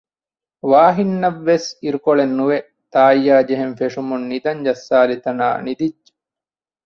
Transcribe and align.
ވާހިންނަށްވެސް 0.71 1.67
އިރުކޮޅެއްނުވެ 1.83 2.57
ތާއްޔާޖެހެން 2.93 3.75
ފެށުމުން 3.79 4.25
ނިދަން 4.29 4.61
ޖައްސާލިތަނާ 4.65 5.45
ނިދިއްޖެ 5.65 6.11